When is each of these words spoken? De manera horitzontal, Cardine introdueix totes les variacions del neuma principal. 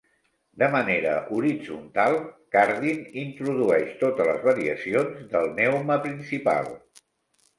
De 0.61 0.67
manera 0.75 1.09
horitzontal, 1.35 2.15
Cardine 2.55 3.13
introdueix 3.25 3.93
totes 3.99 4.29
les 4.31 4.41
variacions 4.47 5.19
del 5.35 5.47
neuma 5.61 5.99
principal. 6.07 6.73